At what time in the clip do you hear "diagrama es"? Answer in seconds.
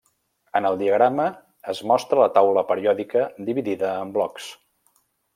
0.77-1.81